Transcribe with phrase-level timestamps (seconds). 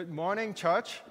[0.00, 1.02] Good morning, church.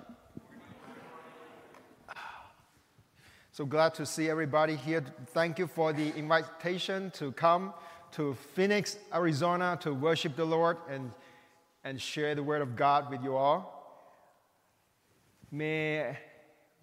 [3.51, 5.05] So glad to see everybody here.
[5.27, 7.75] Thank you for the invitation to come
[8.13, 11.11] to Phoenix, Arizona to worship the Lord and,
[11.83, 13.61] and share the Word of God with you all.
[15.51, 16.17] May,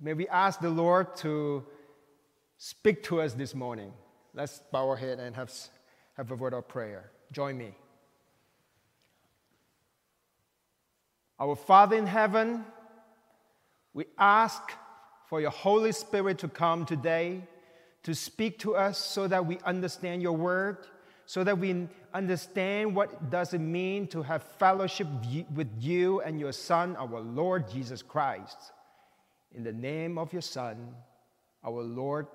[0.00, 1.66] may we ask the Lord to
[2.56, 3.92] speak to us this morning.
[4.32, 5.52] Let's bow our head and have,
[6.16, 7.10] have a word of prayer.
[7.32, 7.74] Join me.
[11.38, 12.64] Our Father in heaven,
[13.92, 14.72] we ask
[15.26, 17.42] for your Holy Spirit to come today
[18.04, 20.78] to speak to us so that we understand your word,
[21.26, 25.08] so that we understand what does it mean to have fellowship
[25.52, 28.56] with you and your Son, our Lord Jesus Christ.
[29.54, 30.94] In the name of your Son,
[31.64, 32.28] our Lord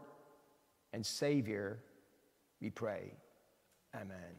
[0.92, 1.80] and Savior,
[2.60, 3.14] we pray.
[3.96, 4.36] Amen.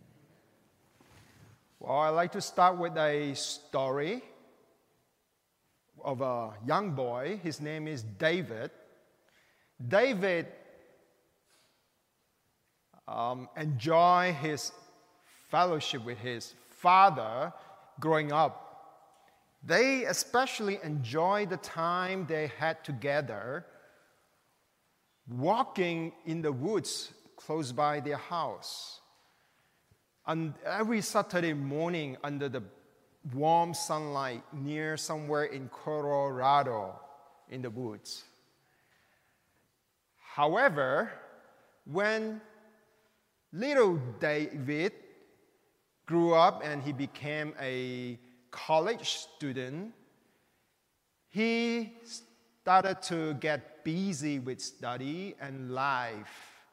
[1.81, 4.23] Well, I'd like to start with a story
[6.05, 7.41] of a young boy.
[7.43, 8.71] His name is David.
[9.89, 10.47] David
[13.09, 14.73] um, enjoyed his
[15.51, 17.53] fellowship with his father
[18.01, 18.59] growing up.
[19.65, 23.65] They especially enjoyed the time they had together
[25.29, 29.01] walking in the woods close by their house.
[30.27, 32.63] And every Saturday morning, under the
[33.35, 36.99] warm sunlight near somewhere in Colorado
[37.49, 38.25] in the woods.
[40.35, 41.13] However,
[41.85, 42.41] when
[43.53, 44.93] little David
[46.07, 48.19] grew up and he became a
[48.51, 49.93] college student,
[51.29, 51.95] he
[52.63, 56.65] started to get busy with study and life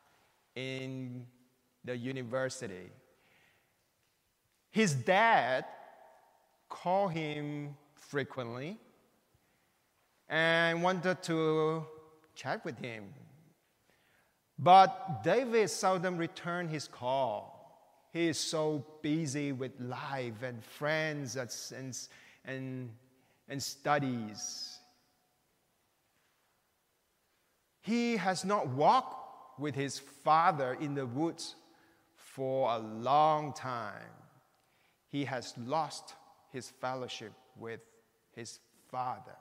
[0.56, 1.26] in
[1.84, 2.92] the university.
[4.70, 5.66] His dad
[6.70, 8.78] call him frequently
[10.30, 11.86] and wanted to
[12.36, 13.14] chat with him.
[14.58, 17.58] But David seldom returned his call.
[18.12, 21.98] He is so busy with life and friends and,
[22.46, 22.90] and,
[23.48, 24.78] and studies.
[27.82, 31.56] He has not walked with his father in the woods
[32.16, 34.14] for a long time.
[35.08, 36.14] He has lost
[36.52, 37.80] his fellowship with
[38.36, 39.36] his Father.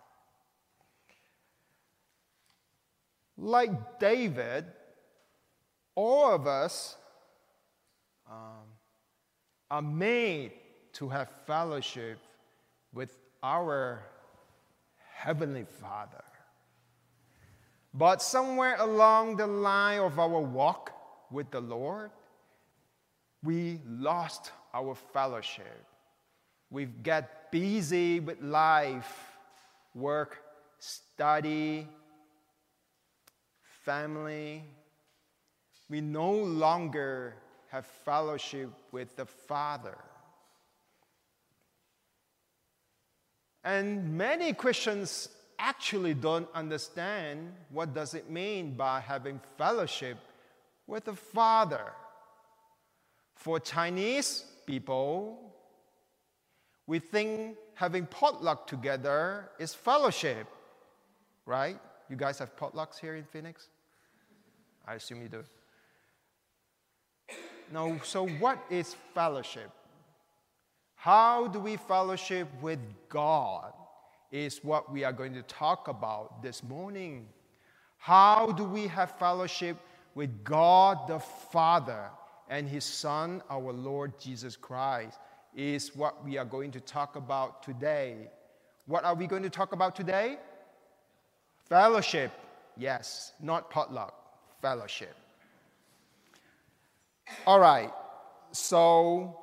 [3.37, 4.65] Like David,
[5.95, 6.97] all of us
[8.29, 8.67] um,
[9.71, 10.53] are made
[10.95, 12.19] to have fellowship
[12.93, 14.03] with our
[15.15, 16.25] Heavenly Father.
[17.95, 20.93] But somewhere along the line of our walk
[21.31, 22.11] with the Lord,
[23.43, 25.85] we lost our fellowship
[26.71, 29.37] we get busy with life,
[29.95, 30.43] work,
[30.79, 31.87] study,
[33.85, 34.63] family.
[35.89, 37.35] We no longer
[37.69, 39.97] have fellowship with the Father.
[43.65, 45.29] And many Christians
[45.59, 50.19] actually don't understand what does it mean by having fellowship
[50.87, 51.93] with the Father.
[53.35, 55.48] For Chinese people,
[56.89, 60.47] we think having potluck together is fellowship,
[61.45, 61.79] right?
[62.09, 63.69] You guys have potlucks here in Phoenix?
[64.87, 65.45] I assume you do.
[67.71, 69.71] Now, so what is fellowship?
[70.95, 73.75] How do we fellowship with God?
[74.33, 77.29] Is what we are going to talk about this morning.
[77.99, 79.77] How do we have fellowship
[80.15, 82.11] with God the Father
[82.49, 85.19] and His Son, our Lord Jesus Christ?
[85.59, 88.31] Is what we are going to talk about today.
[88.87, 90.39] What are we going to talk about today?
[91.69, 92.31] Fellowship.
[92.77, 94.15] Yes, not potluck,
[94.63, 95.17] fellowship.
[97.45, 97.91] All right,
[98.53, 99.37] so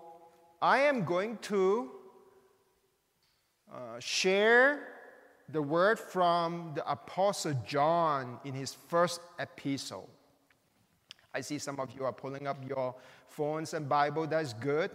[0.61, 1.91] I am going to
[3.71, 4.87] uh, share
[5.49, 10.09] the word from the Apostle John in his first epistle.
[11.33, 12.95] I see some of you are pulling up your
[13.27, 14.25] phones and Bible.
[14.25, 14.91] That's good.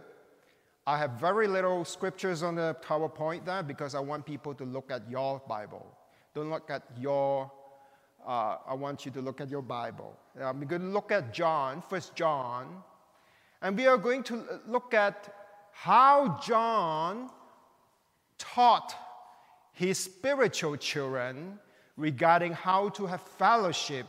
[0.90, 4.90] I have very little scriptures on the PowerPoint there because I want people to look
[4.90, 5.86] at your Bible.
[6.34, 7.48] Don't look at your,
[8.26, 10.18] uh, I want you to look at your Bible.
[10.34, 12.82] We're going to look at John, First John,
[13.62, 15.32] and we are going to look at
[15.70, 17.30] how John
[18.36, 18.92] taught
[19.72, 21.60] his spiritual children
[21.96, 24.06] regarding how to have fellowship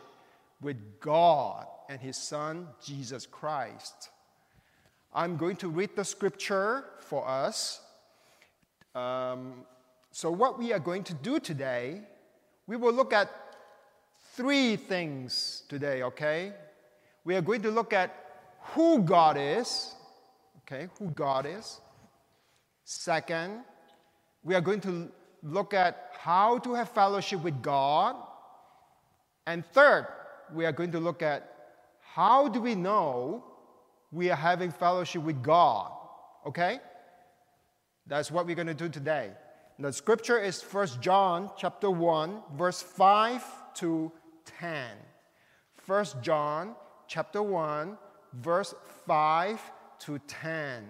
[0.62, 4.10] with God and his Son, Jesus Christ.
[5.14, 7.82] I'm going to read the scripture for us.
[8.96, 9.66] Um,
[10.12, 12.02] so, what we are going to do today,
[12.66, 13.30] we will look at
[14.34, 16.54] three things today, okay?
[17.26, 18.16] We are going to look at
[18.74, 19.96] who God is,
[20.60, 21.82] okay, who God is.
[22.86, 23.64] Second,
[24.44, 25.12] we are going to
[25.44, 28.16] look at how to have fellowship with God.
[29.46, 30.08] And third,
[30.54, 31.50] we are going to look at
[32.00, 33.44] how do we know
[34.12, 35.92] we are having fellowship with God,
[36.46, 36.80] okay?
[38.08, 39.32] That's what we're going to do today.
[39.80, 43.44] The scripture is 1 John chapter 1 verse 5
[43.76, 44.12] to
[44.60, 44.90] 10.
[45.86, 46.76] 1 John
[47.08, 47.98] chapter 1
[48.34, 48.76] verse
[49.08, 50.84] 5 to 10.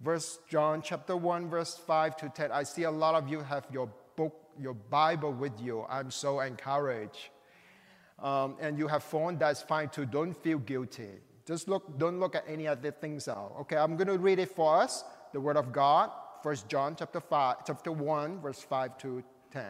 [0.00, 2.50] Verse John chapter 1 verse 5 to 10.
[2.50, 5.84] I see a lot of you have your book, your Bible with you.
[5.88, 7.30] I'm so encouraged.
[8.18, 10.06] Um, and you have phone, that's fine too.
[10.06, 11.10] Don't feel guilty.
[11.46, 13.54] Just look, don't look at any other things out.
[13.60, 16.10] Okay, I'm going to read it for us, the Word of God.
[16.42, 19.22] 1 John chapter, 5, chapter 1, verse 5 to
[19.52, 19.64] 10.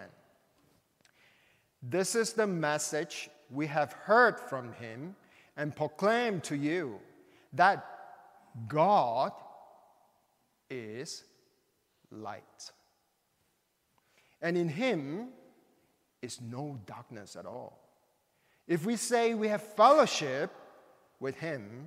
[1.82, 5.14] This is the message we have heard from him
[5.56, 6.98] and proclaimed to you
[7.52, 7.84] that
[8.68, 9.32] God
[10.70, 11.24] is
[12.10, 12.70] light.
[14.40, 15.28] And in him
[16.22, 17.78] is no darkness at all.
[18.66, 20.50] If we say we have fellowship
[21.20, 21.86] with him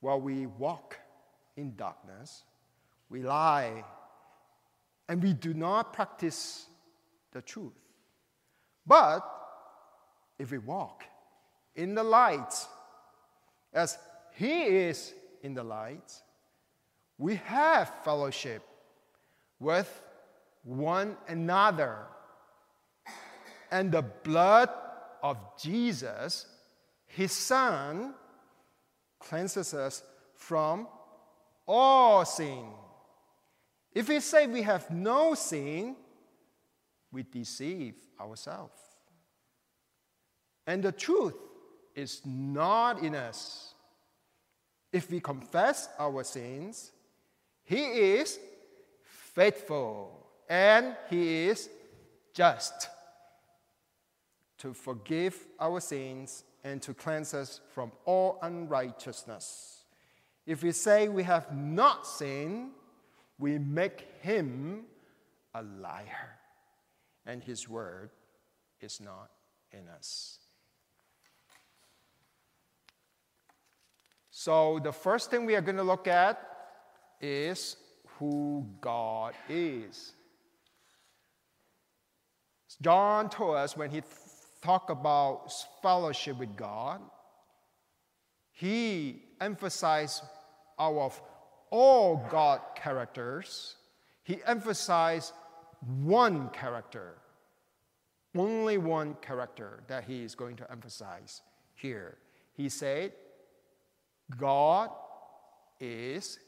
[0.00, 0.98] while we walk
[1.56, 2.44] in darkness,
[3.08, 3.84] we lie
[5.08, 6.66] and we do not practice
[7.32, 7.72] the truth.
[8.86, 9.20] But
[10.38, 11.04] if we walk
[11.74, 12.54] in the light,
[13.72, 13.98] as
[14.34, 16.12] He is in the light,
[17.18, 18.62] we have fellowship
[19.58, 20.02] with
[20.64, 21.98] one another.
[23.70, 24.70] And the blood
[25.22, 26.46] of Jesus,
[27.06, 28.14] His Son,
[29.20, 30.02] cleanses us
[30.34, 30.88] from
[31.68, 32.64] all sin.
[33.92, 35.94] If we say we have no sin,
[37.12, 38.80] we deceive ourselves.
[40.66, 41.34] And the truth
[41.94, 43.74] is not in us.
[44.92, 46.92] If we confess our sins,
[47.64, 48.38] He is
[49.02, 51.68] faithful and He is
[52.32, 52.88] just
[54.58, 59.84] to forgive our sins and to cleanse us from all unrighteousness.
[60.46, 62.70] If we say we have not sinned,
[63.38, 64.84] we make him
[65.54, 66.38] a liar,
[67.26, 68.10] and his word
[68.80, 69.30] is not
[69.72, 70.38] in us.
[74.30, 76.40] So, the first thing we are going to look at
[77.20, 77.76] is
[78.18, 80.12] who God is.
[82.80, 84.00] John told us when he
[84.62, 85.52] talked about
[85.82, 87.00] fellowship with God,
[88.52, 90.22] he emphasized
[90.78, 91.10] our
[91.70, 93.76] all God characters,
[94.24, 95.32] he emphasized
[96.02, 97.14] one character,
[98.36, 101.42] only one character that he is going to emphasize
[101.74, 102.18] here.
[102.54, 103.12] He said,
[104.36, 104.90] God
[105.80, 106.38] is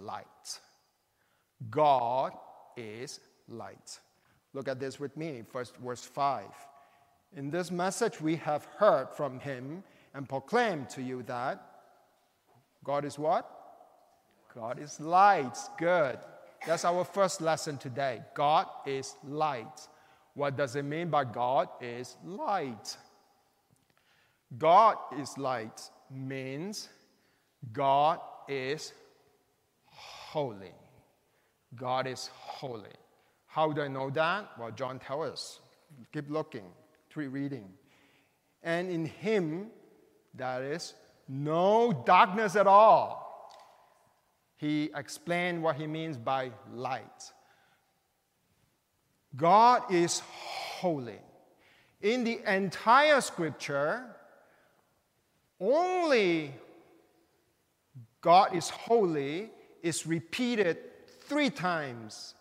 [0.00, 0.60] light.
[1.70, 2.32] God
[2.76, 4.00] is light.
[4.54, 6.44] Look at this with me, first verse 5.
[7.34, 9.82] In this message, we have heard from him
[10.14, 11.64] and proclaimed to you that
[12.84, 13.48] God is what?
[14.54, 15.56] God is light.
[15.78, 16.18] Good.
[16.66, 18.20] That's our first lesson today.
[18.34, 19.88] God is light.
[20.34, 22.96] What does it mean by God is light?
[24.58, 26.88] God is light means
[27.72, 28.92] God is
[29.86, 30.72] holy.
[31.74, 32.90] God is holy.
[33.46, 34.50] How do I know that?
[34.58, 35.60] Well, John tells us.
[36.12, 36.64] Keep looking,
[37.14, 37.68] keep reading.
[38.62, 39.68] And in Him,
[40.34, 40.94] there is
[41.28, 43.22] no darkness at all
[44.62, 47.32] he explained what he means by light.
[49.34, 51.18] God is holy.
[52.00, 54.04] In the entire scripture,
[55.58, 56.54] only
[58.20, 59.50] God is holy
[59.82, 60.78] is repeated
[61.22, 62.34] three times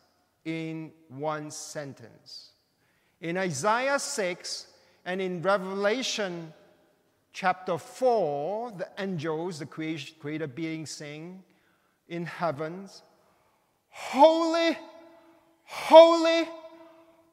[0.46, 2.51] in one sentence.
[3.22, 4.68] In Isaiah 6
[5.06, 6.52] and in Revelation
[7.32, 11.44] chapter 4, the angels, the created beings, sing,
[12.08, 13.04] in heavens,
[13.94, 14.78] Holy,
[15.66, 16.48] holy,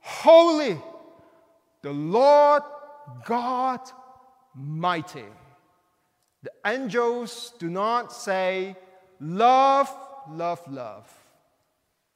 [0.01, 0.81] holy,
[1.83, 2.63] the Lord
[3.25, 3.81] God
[4.55, 5.25] mighty.
[6.43, 8.77] The angels do not say,
[9.21, 9.93] Love,
[10.29, 11.13] love, love.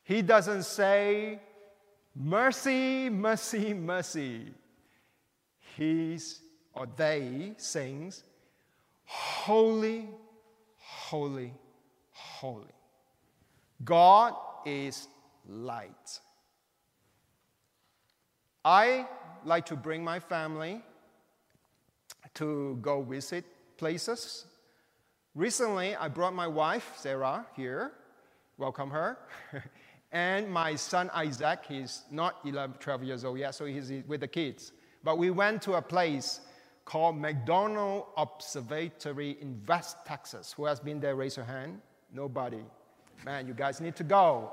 [0.02, 1.40] He doesn't say,
[2.14, 4.54] Mercy, mercy, mercy.
[5.76, 6.40] He's
[6.74, 8.24] or they sings,
[9.04, 10.08] Holy,
[10.78, 11.52] holy,
[12.12, 12.72] holy.
[13.84, 15.08] God is
[15.46, 16.20] light.
[18.64, 19.06] I
[19.44, 20.82] like to bring my family
[22.34, 23.44] to go visit
[23.76, 24.46] places.
[25.34, 27.92] Recently, I brought my wife, Sarah, here.
[28.56, 29.18] Welcome her.
[30.12, 31.60] and my son, Isaac.
[31.66, 34.72] He's not 11, 12 years old yet, so he's with the kids.
[35.02, 36.40] But we went to a place
[36.84, 40.52] called McDonald Observatory in West Texas.
[40.52, 41.16] Who has been there?
[41.16, 41.80] Raise your hand.
[42.12, 42.62] Nobody.
[43.24, 44.52] Man, you guys need to go.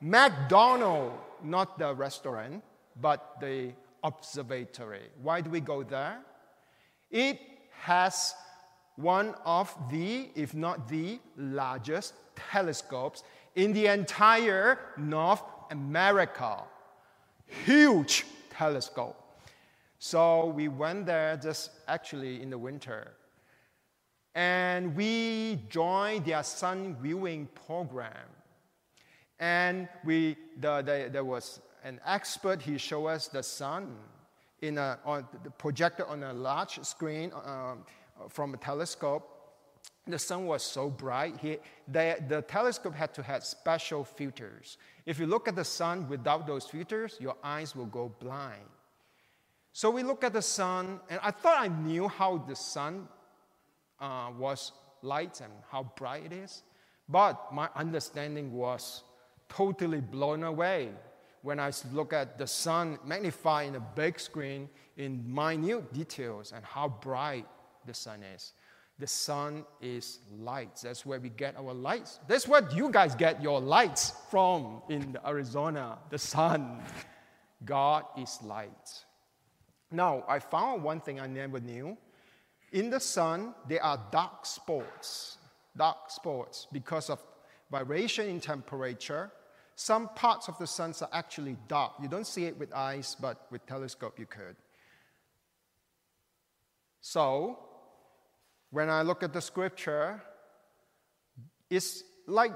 [0.00, 2.62] McDonald, not the restaurant,
[3.00, 3.72] but the
[4.04, 5.08] observatory.
[5.20, 6.18] Why do we go there?
[7.10, 7.40] It
[7.80, 8.34] has
[8.96, 16.62] one of the, if not the largest telescopes in the entire North America.
[17.64, 19.16] Huge telescope.
[19.98, 23.12] So we went there just actually in the winter.
[24.34, 28.28] And we joined their sun viewing program.
[29.38, 33.94] And we, the, the, there was an expert, he showed us the sun
[34.60, 35.26] in a, on,
[35.58, 37.84] projected on a large screen um,
[38.28, 39.31] from a telescope.
[40.06, 44.76] The sun was so bright, he, the, the telescope had to have special filters.
[45.06, 48.66] If you look at the sun without those filters, your eyes will go blind.
[49.72, 53.06] So we look at the sun, and I thought I knew how the sun
[54.00, 56.62] uh, was light and how bright it is,
[57.08, 59.04] but my understanding was
[59.48, 60.90] totally blown away
[61.42, 66.64] when I look at the sun magnified in a big screen in minute details and
[66.64, 67.46] how bright
[67.86, 68.52] the sun is.
[68.98, 70.76] The sun is light.
[70.82, 72.20] That's where we get our lights.
[72.28, 76.80] That's what you guys get your lights from in Arizona, the sun.
[77.64, 79.04] God is light.
[79.90, 81.96] Now, I found one thing I never knew.
[82.72, 85.38] In the sun, there are dark spots.
[85.76, 87.22] Dark spots because of
[87.70, 89.32] variation in temperature
[89.82, 91.94] some parts of the sun are actually dark.
[92.00, 94.56] You don't see it with eyes, but with telescope you could.
[97.00, 97.58] So,
[98.72, 100.20] when I look at the scripture,
[101.68, 102.52] it's like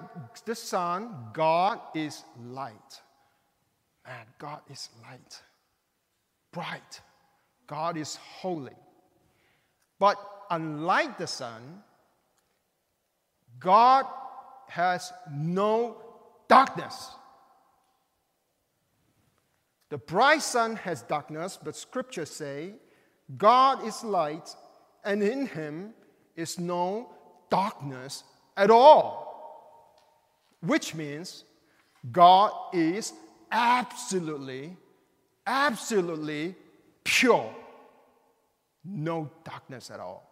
[0.47, 3.03] the sun, God is light.
[4.07, 5.43] Man, God is light,
[6.53, 7.01] bright.
[7.67, 8.77] God is holy.
[9.99, 10.17] But
[10.51, 11.83] unlike the sun,
[13.59, 14.07] God
[14.69, 15.99] has no
[16.49, 17.11] darkness.
[19.91, 22.75] The bright sun has darkness, but scriptures say
[23.37, 24.55] God is light,
[25.05, 25.93] and in him
[26.37, 27.09] is no
[27.51, 28.25] darkness
[28.57, 29.25] at all.
[30.61, 31.45] Which means
[32.13, 33.13] God is
[33.51, 34.77] absolutely,
[35.47, 36.55] absolutely
[37.05, 37.55] pure.
[38.85, 40.23] No darkness at all.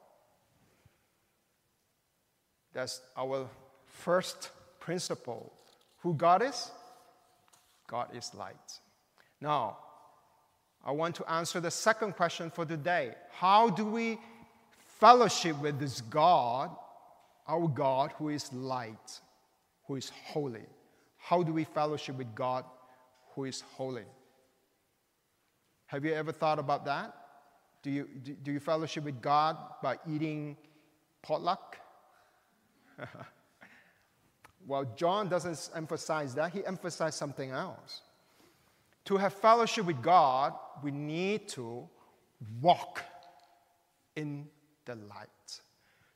[2.73, 3.49] That's our
[3.87, 5.53] first principle
[6.05, 6.71] who God is?
[7.87, 8.79] God is light.
[9.41, 9.79] Now,
[10.85, 13.15] I want to answer the second question for today.
[13.33, 14.19] How do we
[14.99, 16.71] fellowship with this God,
[17.47, 19.21] our God who is light,
[19.87, 20.67] who is holy?
[21.17, 22.65] How do we fellowship with God
[23.35, 24.05] who is holy?
[25.87, 27.15] Have you ever thought about that?
[27.83, 28.09] Do you,
[28.43, 30.57] do you fellowship with God by eating
[31.23, 31.79] potluck?
[34.67, 38.01] Well, John doesn't emphasize that, he emphasized something else.
[39.07, 41.87] To have fellowship with God, we need to
[42.63, 43.03] walk
[44.17, 44.47] in
[44.85, 45.61] the light.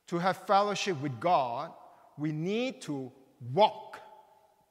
[0.07, 1.71] To have fellowship with God,
[2.17, 3.11] we need to
[3.53, 3.99] walk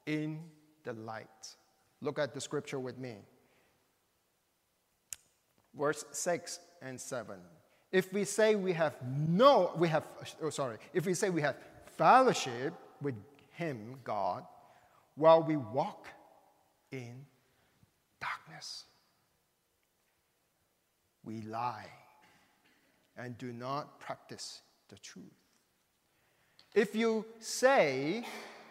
[0.06, 0.40] in
[0.84, 1.56] the light.
[2.00, 3.16] Look at the scripture with me.
[5.74, 7.36] Verse 6 and 7.
[7.90, 10.04] If we say we have no, we have,
[10.42, 11.56] oh, sorry, if we say we have
[11.96, 13.14] fellowship with
[13.54, 14.44] him, God,
[15.14, 16.06] while we walk
[16.92, 17.24] in
[18.20, 18.84] darkness.
[21.24, 21.86] We lie
[23.18, 25.24] and do not practice the truth.
[26.74, 28.24] If you say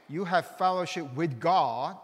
[0.10, 1.98] you have fellowship with God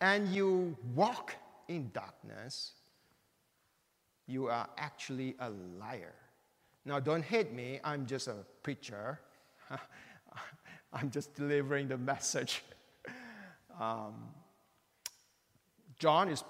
[0.00, 1.34] and you walk
[1.68, 2.72] in darkness,
[4.26, 6.14] you are actually a liar.
[6.84, 9.20] Now, don't hate me, I'm just a preacher.
[10.92, 12.62] I'm just delivering the message.
[13.80, 14.28] Um,
[15.98, 16.44] John is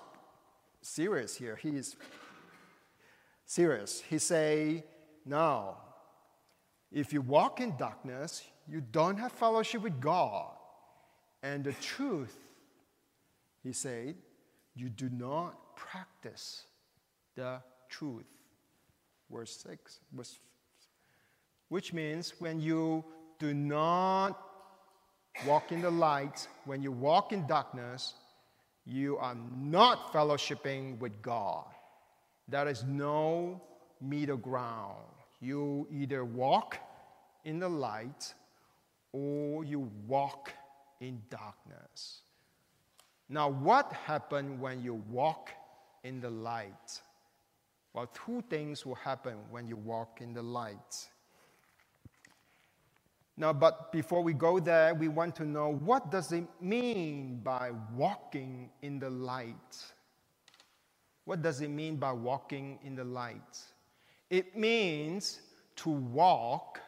[0.83, 1.57] serious here.
[1.57, 1.97] He is
[3.47, 4.01] serious.
[4.01, 4.85] He say,
[5.25, 5.79] now,
[6.93, 10.53] if you walk in darkness, you don't have fellowship with God,
[11.43, 12.37] and the truth."
[13.63, 14.17] He said,
[14.75, 16.67] "You do not practice
[17.35, 18.27] the truth."
[19.31, 20.39] Verse six, verse,
[21.69, 23.05] which means when you
[23.39, 24.39] do not
[25.47, 26.47] walk in the light.
[26.65, 28.15] When you walk in darkness,
[28.85, 31.74] you are not fellowshipping with God.
[32.49, 33.61] There is no
[34.01, 35.05] middle ground.
[35.41, 36.79] You either walk
[37.45, 38.35] in the light
[39.13, 40.53] or you walk
[41.01, 42.23] in darkness.
[43.29, 45.51] Now, what happened when you walk
[46.03, 47.01] in the light?
[47.93, 51.09] Well, two things will happen when you walk in the light.
[53.37, 57.73] Now, but before we go there, we want to know what does it mean by
[57.95, 59.85] walking in the light?
[61.25, 63.59] What does it mean by walking in the light?
[64.31, 65.41] It means
[65.77, 66.81] to walk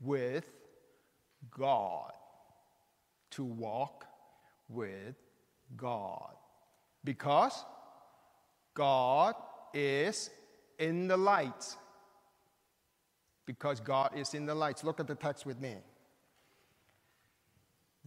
[0.00, 0.44] with
[1.50, 2.12] God.
[3.32, 4.06] To walk
[4.68, 5.14] with
[5.76, 6.34] God.
[7.04, 7.64] Because
[8.74, 9.34] God
[9.72, 10.30] is
[10.78, 11.76] in the light.
[13.46, 14.82] Because God is in the light.
[14.84, 15.76] Look at the text with me.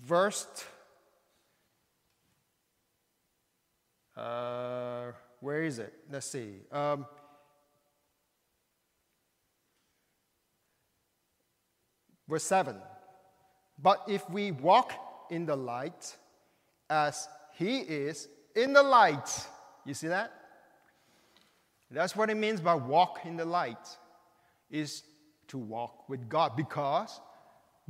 [0.04, 0.48] Verse.
[4.22, 5.92] Uh, where is it?
[6.12, 6.58] Let's see.
[6.72, 7.08] Um,
[12.30, 12.76] verse 7.
[13.82, 14.94] But if we walk
[15.32, 16.16] in the light
[16.88, 19.48] as he is in the light,
[19.86, 20.32] you see that?
[21.90, 23.98] That's what it means by walk in the light,
[24.70, 25.02] is
[25.48, 27.20] to walk with God because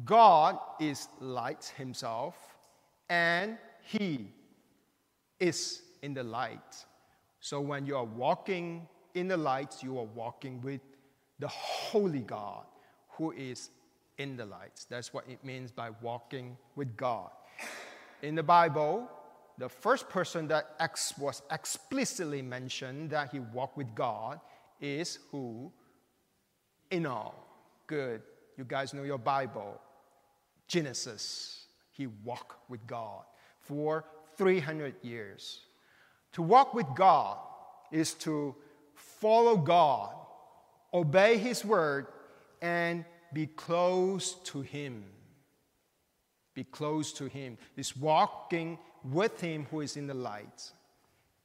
[0.05, 2.35] God is light himself
[3.09, 4.29] and he
[5.38, 6.86] is in the light.
[7.39, 10.81] So when you are walking in the light, you are walking with
[11.39, 12.65] the holy God
[13.10, 13.70] who is
[14.17, 14.86] in the light.
[14.89, 17.31] That's what it means by walking with God.
[18.22, 19.10] In the Bible,
[19.58, 24.39] the first person that ex- was explicitly mentioned that he walked with God
[24.79, 25.72] is who?
[26.93, 27.36] Enoch.
[27.88, 28.22] Good.
[28.58, 29.79] You guys know your Bible.
[30.67, 31.65] Genesis.
[31.91, 33.23] He walked with God
[33.60, 34.06] for
[34.38, 35.62] 300 years.
[36.34, 37.38] To walk with God
[37.91, 38.56] is to
[38.96, 40.15] follow God,
[40.94, 42.08] obey His word,
[42.62, 45.04] and be close to Him.
[46.54, 47.58] Be close to Him.
[47.76, 50.72] Is walking with Him who is in the light.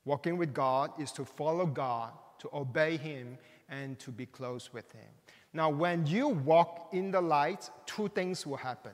[0.04, 4.90] Walking with God is to follow God, to obey Him, and to be close with
[4.92, 5.10] Him.
[5.52, 8.92] Now, when you walk in the light, two things will happen.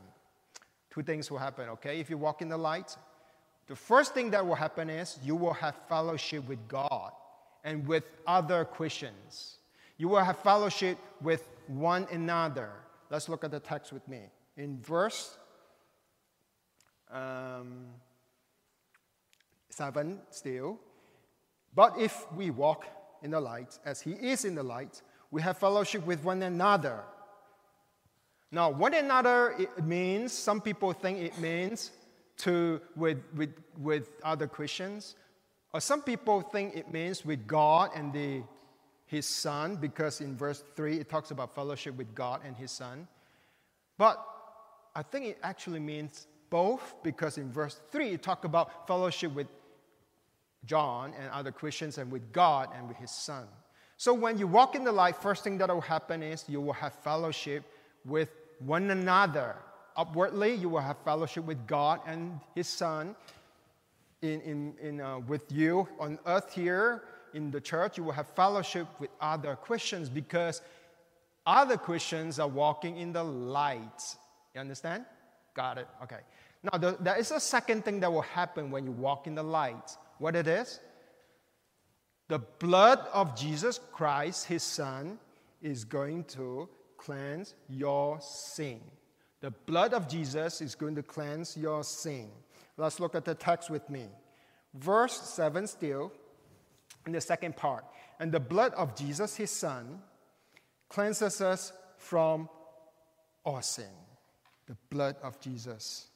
[0.90, 2.00] Two things will happen, okay?
[2.00, 2.96] If you walk in the light,
[3.66, 7.12] the first thing that will happen is you will have fellowship with God
[7.64, 9.58] and with other Christians.
[9.98, 12.70] You will have fellowship with one another.
[13.10, 14.20] Let's look at the text with me.
[14.56, 15.38] In verse
[17.12, 17.86] um,
[19.70, 20.78] 7 still.
[21.74, 22.86] But if we walk
[23.22, 27.00] in the light as he is in the light, we have fellowship with one another.
[28.50, 31.90] Now, one another it means, some people think it means
[32.38, 35.16] to with, with, with other Christians.
[35.72, 38.42] Or some people think it means with God and the,
[39.06, 43.06] his son, because in verse 3 it talks about fellowship with God and his son.
[43.96, 44.24] But
[44.94, 49.46] I think it actually means both, because in verse 3 it talks about fellowship with
[50.64, 53.46] John and other Christians and with God and with his son.
[53.96, 56.72] So when you walk in the light, first thing that will happen is you will
[56.72, 57.64] have fellowship
[58.04, 59.56] with one another.
[59.96, 63.14] Upwardly, you will have fellowship with God and his son.
[64.22, 67.02] In, in, in, uh, with you on earth here
[67.34, 70.62] in the church, you will have fellowship with other Christians because
[71.44, 74.16] other Christians are walking in the light.
[74.54, 75.04] You understand?
[75.54, 75.88] Got it.
[76.04, 76.20] Okay.
[76.62, 79.42] Now, the, there is a second thing that will happen when you walk in the
[79.42, 80.78] light what it is?
[82.28, 85.18] The blood of Jesus Christ, his son,
[85.60, 88.80] is going to cleanse your sin.
[89.42, 92.30] The blood of Jesus is going to cleanse your sin.
[92.76, 94.06] Let's look at the text with me.
[94.72, 96.12] Verse 7 still,
[97.06, 97.84] in the second part.
[98.20, 100.00] And the blood of Jesus, his son,
[100.88, 102.48] cleanses us from
[103.44, 103.92] all sin.
[104.66, 106.06] The blood of Jesus.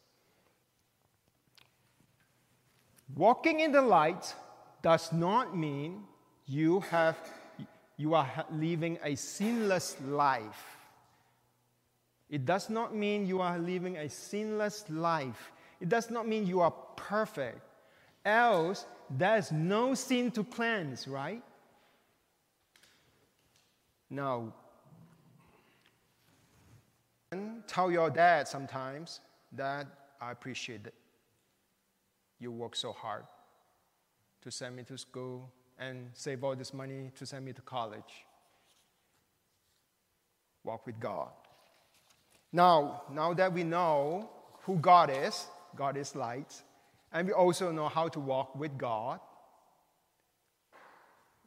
[3.16, 4.34] Walking in the light
[4.82, 6.04] does not mean
[6.46, 7.18] you, have,
[7.96, 10.75] you are living a sinless life.
[12.28, 15.52] It does not mean you are living a sinless life.
[15.80, 17.60] It does not mean you are perfect.
[18.24, 21.42] Else, there's no sin to cleanse, right?
[24.10, 24.52] Now,
[27.66, 29.20] tell your dad sometimes
[29.52, 29.86] that
[30.20, 30.94] I appreciate that
[32.40, 33.24] you work so hard
[34.42, 38.24] to send me to school and save all this money to send me to college.
[40.64, 41.30] Walk with God.
[42.56, 44.30] Now, now that we know
[44.62, 46.62] who God is, God is light,
[47.12, 49.20] And we also know how to walk with God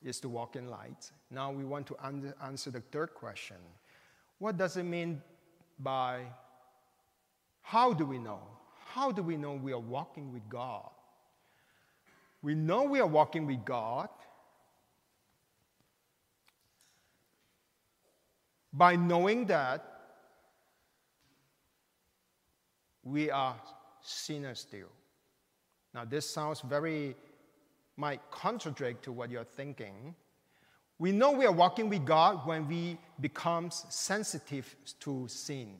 [0.04, 1.12] is to walk in light.
[1.32, 1.98] Now we want to
[2.44, 3.58] answer the third question.
[4.38, 5.22] What does it mean
[5.80, 6.26] by
[7.62, 8.42] how do we know?
[8.94, 10.92] How do we know we are walking with God?
[12.44, 14.10] We know we are walking with God
[18.72, 19.99] by knowing that
[23.12, 23.56] we are
[24.02, 24.90] sinners still.
[25.94, 27.16] Now, this sounds very,
[27.98, 30.16] might contradict to what you're thinking.
[31.00, 35.76] We know we are walking with God when we become sensitive to sin,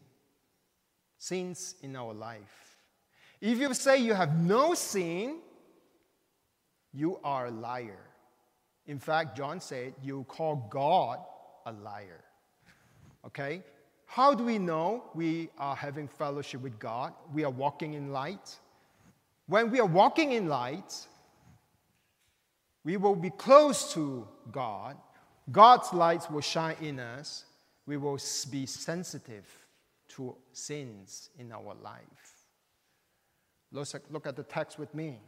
[1.18, 2.78] sins in our life.
[3.42, 5.40] If you say you have no sin,
[6.94, 8.00] you are a liar.
[8.88, 11.20] In fact, John said, you call God
[11.66, 12.24] a liar.
[13.26, 13.62] Okay?
[14.12, 17.14] How do we know we are having fellowship with God?
[17.32, 18.58] We are walking in light.
[19.46, 21.06] When we are walking in light,
[22.84, 24.98] we will be close to God.
[25.52, 27.46] God's light will shine in us.
[27.86, 28.18] We will
[28.50, 29.46] be sensitive
[30.16, 32.34] to sins in our life.
[33.72, 35.20] Look at the text with me.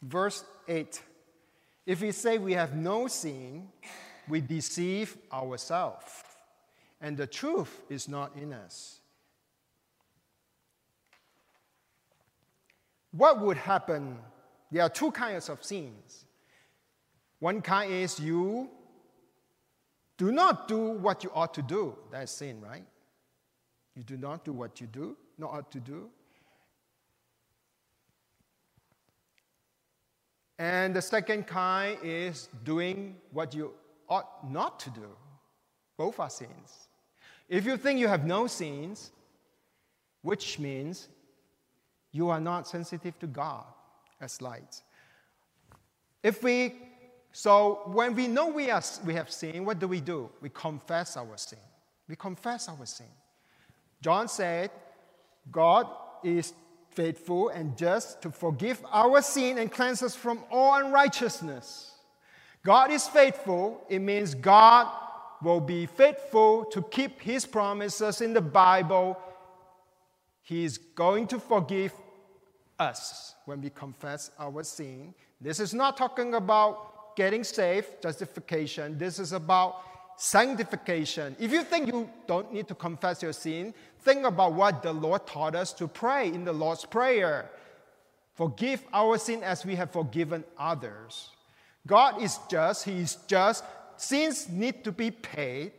[0.00, 1.02] Verse 8
[1.84, 3.68] If we say we have no sin,
[4.26, 6.24] we deceive ourselves
[7.00, 9.00] and the truth is not in us.
[13.12, 14.18] What would happen?
[14.70, 16.24] There are two kinds of sins.
[17.38, 18.70] One kind is you
[20.18, 21.96] do not do what you ought to do.
[22.10, 22.84] That's sin, right?
[23.94, 26.08] You do not do what you do, not ought to do.
[30.58, 33.72] And the second kind is doing what you
[34.08, 35.08] ought not to do.
[35.96, 36.88] Both are sins.
[37.48, 39.12] If you think you have no sins,
[40.22, 41.08] which means
[42.12, 43.64] you are not sensitive to God
[44.20, 44.82] as light.
[46.22, 46.74] If we
[47.32, 50.30] so when we know we, are, we have sinned, what do we do?
[50.40, 51.58] We confess our sin.
[52.08, 53.12] We confess our sin.
[54.00, 54.70] John said,
[55.52, 55.86] God
[56.24, 56.54] is
[56.92, 61.92] faithful and just to forgive our sin and cleanse us from all unrighteousness.
[62.64, 63.84] God is faithful.
[63.90, 64.88] It means God
[65.42, 69.18] will be faithful to keep his promises in the Bible.
[70.42, 71.92] He is going to forgive
[72.78, 75.14] us when we confess our sin.
[75.40, 78.98] This is not talking about getting saved, justification.
[78.98, 79.82] This is about
[80.16, 81.36] sanctification.
[81.38, 85.26] If you think you don't need to confess your sin, think about what the Lord
[85.26, 87.50] taught us to pray in the Lord's Prayer.
[88.34, 91.30] Forgive our sin as we have forgiven others.
[91.86, 93.64] God is just, He is just
[93.96, 95.72] sins need to be paid,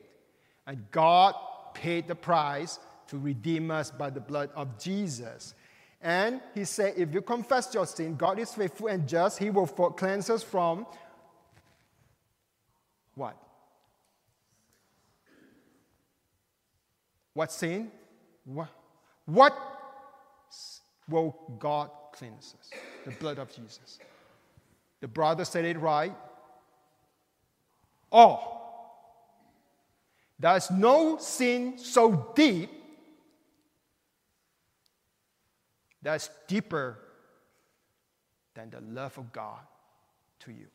[0.65, 1.35] and God
[1.73, 5.53] paid the price to redeem us by the blood of Jesus.
[6.01, 9.39] And he said, if you confess your sin, God is faithful and just.
[9.39, 10.85] He will cleanse us from
[13.15, 13.35] what?
[17.33, 17.91] What sin?
[18.45, 18.69] What,
[19.25, 19.57] what
[21.09, 22.69] will God cleanse us?
[23.05, 23.99] The blood of Jesus.
[25.01, 26.13] The brother said it right.
[28.11, 28.53] Oh,
[30.39, 32.69] There's no sin so deep
[36.01, 36.99] that's deeper
[38.53, 39.59] than the love of God
[40.41, 40.67] to you.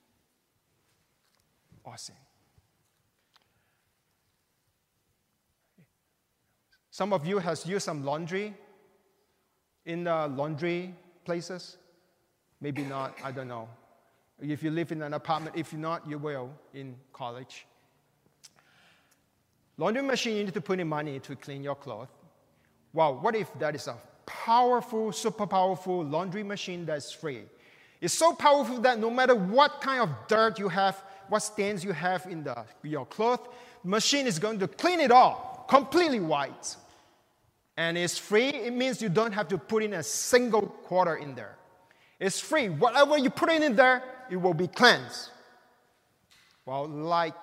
[1.85, 2.16] Or sin.
[6.90, 8.55] Some of you has used some laundry
[9.87, 11.77] in the laundry places.
[12.61, 13.68] Maybe not, I don't know.
[14.40, 17.66] If you live in an apartment, if not, you will in college.
[19.79, 22.09] Laundry machine, you need to put in money to clean your clothes.
[22.92, 27.42] Wow, what if that is a powerful, super powerful laundry machine that's free?
[28.01, 31.92] It's so powerful that no matter what kind of dirt you have, what stains you
[31.92, 33.47] have in the, your clothes,
[33.85, 36.77] machine is going to clean it all, completely white.
[37.77, 41.35] And it's free, it means you don't have to put in a single quarter in
[41.35, 41.57] there.
[42.22, 42.68] It's free.
[42.68, 45.30] Whatever you put in there, it will be cleansed.
[46.64, 47.35] Well, like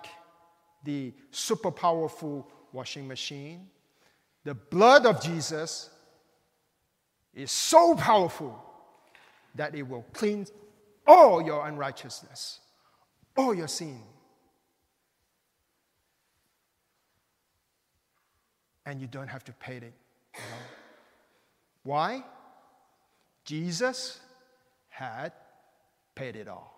[0.85, 3.67] the super powerful washing machine,
[4.45, 5.89] the blood of Jesus
[7.33, 8.57] is so powerful
[9.55, 10.49] that it will cleanse
[11.05, 12.61] all your unrighteousness,
[13.35, 14.01] all your sin.
[18.85, 19.83] And you don't have to pay it.
[19.83, 20.63] You know?
[21.83, 22.23] Why?
[23.43, 24.21] Jesus
[24.99, 25.31] had
[26.13, 26.77] paid it all.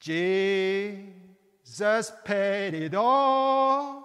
[0.00, 1.06] Jesus
[2.24, 4.02] paid it all.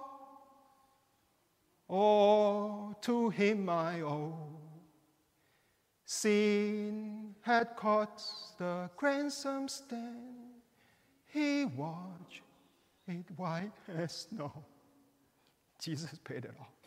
[1.88, 4.60] All to him I owe.
[6.04, 8.22] Sin had caught
[8.58, 10.60] the ransom stand.
[11.26, 12.42] He watched
[13.08, 14.52] it white as snow.
[15.80, 16.81] Jesus paid it all.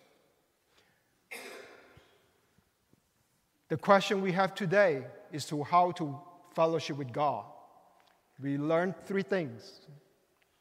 [3.70, 6.20] The question we have today is to how to
[6.54, 7.46] fellowship with God.
[8.42, 9.82] We learned three things.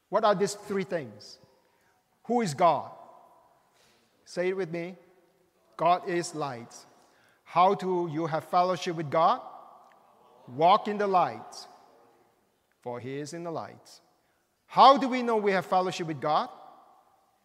[0.08, 1.38] What are these three things?
[2.24, 2.90] Who is God?
[4.24, 4.96] Say it with me.
[5.76, 6.74] God is light.
[7.44, 9.40] How do you have fellowship with God?
[10.48, 11.66] Walk in the light,
[12.80, 14.00] for He is in the light.
[14.66, 16.48] How do we know we have fellowship with God?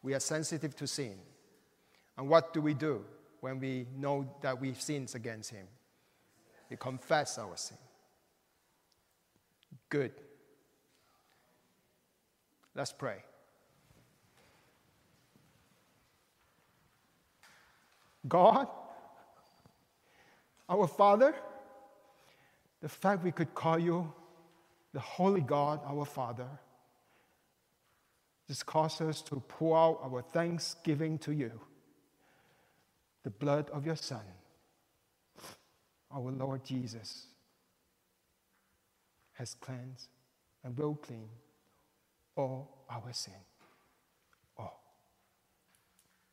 [0.01, 1.15] We are sensitive to sin.
[2.17, 3.03] And what do we do
[3.41, 5.67] when we know that we've sinned against Him?
[6.69, 7.77] We confess our sin.
[9.89, 10.11] Good.
[12.75, 13.23] Let's pray.
[18.27, 18.67] God,
[20.67, 21.33] our Father,
[22.81, 24.13] the fact we could call you
[24.93, 26.47] the Holy God, our Father,
[28.47, 31.59] this causes us to pour out our thanksgiving to you,
[33.23, 34.21] the blood of your Son,
[36.11, 37.25] our Lord Jesus,
[39.33, 40.09] has cleansed
[40.63, 41.29] and will clean
[42.35, 43.33] all our sin.
[44.57, 44.81] All.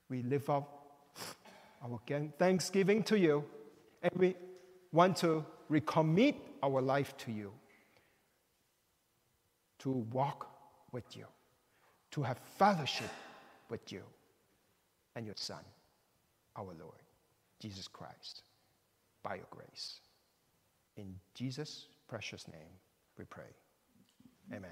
[0.09, 0.87] We live up
[1.83, 2.01] our
[2.39, 3.45] thanksgiving to you,
[4.03, 4.35] and we
[4.93, 7.53] want to recommit our life to you,
[9.81, 10.49] to walk
[10.93, 11.27] with you,
[12.13, 13.11] to have fellowship
[13.69, 14.03] with you
[15.15, 15.63] and your Son,
[16.57, 17.03] our Lord,
[17.61, 18.43] Jesus Christ,
[19.23, 20.01] by your grace.
[20.97, 22.81] In Jesus' precious name
[23.19, 23.45] we pray.
[24.53, 24.71] Amen.